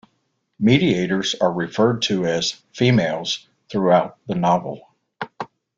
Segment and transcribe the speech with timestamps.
[0.59, 4.89] Mediators are referred to as females throughout the novel.